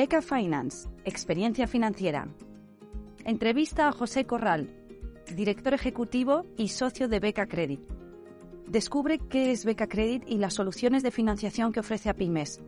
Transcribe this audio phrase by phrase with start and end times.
[0.00, 2.28] Beca Finance, experiencia financiera.
[3.24, 4.70] Entrevista a José Corral,
[5.34, 7.80] director ejecutivo y socio de Beca Credit.
[8.68, 12.60] Descubre qué es Beca Credit y las soluciones de financiación que ofrece a pymes.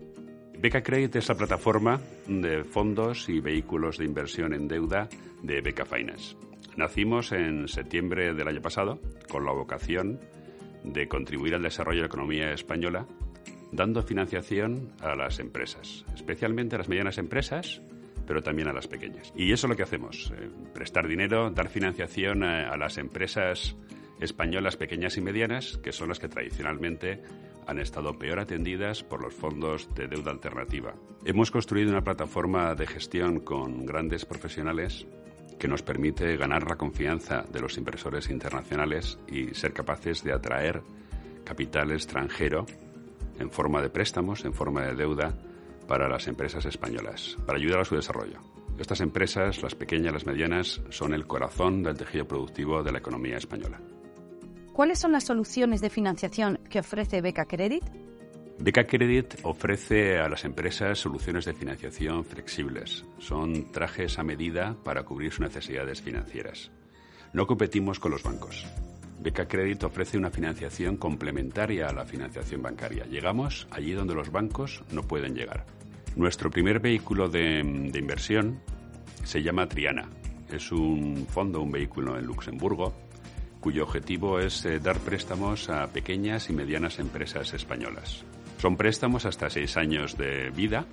[0.58, 5.08] Beca Credit es la plataforma de fondos y vehículos de inversión en deuda
[5.40, 6.34] de Beca Finance.
[6.76, 8.98] Nacimos en septiembre del año pasado
[9.30, 10.18] con la vocación
[10.82, 13.06] de contribuir al desarrollo de la economía española
[13.72, 17.80] dando financiación a las empresas, especialmente a las medianas empresas,
[18.26, 19.32] pero también a las pequeñas.
[19.34, 23.76] Y eso es lo que hacemos, eh, prestar dinero, dar financiación a, a las empresas
[24.20, 27.22] españolas pequeñas y medianas, que son las que tradicionalmente
[27.66, 30.94] han estado peor atendidas por los fondos de deuda alternativa.
[31.24, 35.06] Hemos construido una plataforma de gestión con grandes profesionales
[35.58, 40.82] que nos permite ganar la confianza de los inversores internacionales y ser capaces de atraer
[41.44, 42.66] capital extranjero
[43.40, 45.34] en forma de préstamos, en forma de deuda
[45.88, 48.38] para las empresas españolas, para ayudar a su desarrollo.
[48.78, 53.36] Estas empresas, las pequeñas, las medianas, son el corazón del tejido productivo de la economía
[53.36, 53.80] española.
[54.72, 57.84] ¿Cuáles son las soluciones de financiación que ofrece Beca Credit?
[58.58, 63.04] Beca Credit ofrece a las empresas soluciones de financiación flexibles.
[63.18, 66.70] Son trajes a medida para cubrir sus necesidades financieras.
[67.32, 68.66] No competimos con los bancos.
[69.20, 73.04] Beca Credit ofrece una financiación complementaria a la financiación bancaria.
[73.04, 75.66] Llegamos allí donde los bancos no pueden llegar.
[76.16, 77.62] Nuestro primer vehículo de,
[77.92, 78.60] de inversión
[79.22, 80.08] se llama Triana.
[80.50, 82.94] Es un fondo, un vehículo en Luxemburgo,
[83.60, 88.24] cuyo objetivo es eh, dar préstamos a pequeñas y medianas empresas españolas.
[88.58, 90.86] Son préstamos hasta seis años de vida,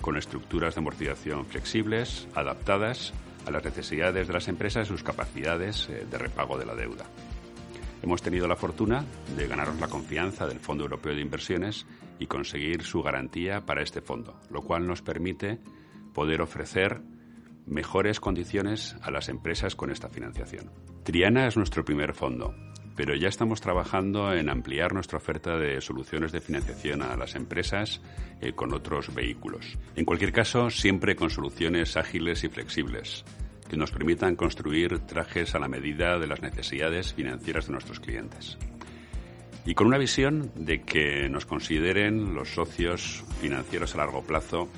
[0.00, 3.12] con estructuras de amortización flexibles, adaptadas
[3.46, 7.06] a las necesidades de las empresas y sus capacidades eh, de repago de la deuda.
[8.02, 9.04] Hemos tenido la fortuna
[9.36, 11.86] de ganarnos la confianza del Fondo Europeo de Inversiones
[12.18, 15.58] y conseguir su garantía para este fondo, lo cual nos permite
[16.14, 17.00] poder ofrecer
[17.66, 20.70] mejores condiciones a las empresas con esta financiación.
[21.04, 22.54] Triana es nuestro primer fondo
[22.98, 28.02] pero ya estamos trabajando en ampliar nuestra oferta de soluciones de financiación a las empresas
[28.40, 29.78] eh, con otros vehículos.
[29.94, 33.24] En cualquier caso, siempre con soluciones ágiles y flexibles
[33.68, 38.58] que nos permitan construir trajes a la medida de las necesidades financieras de nuestros clientes.
[39.64, 44.68] Y con una visión de que nos consideren los socios financieros a largo plazo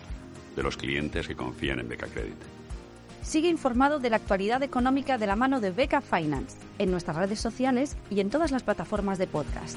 [0.57, 2.35] de los clientes que confían en Beca Credit.
[3.23, 7.39] Sigue informado de la actualidad económica de la mano de Beca Finance en nuestras redes
[7.39, 9.77] sociales y en todas las plataformas de podcast.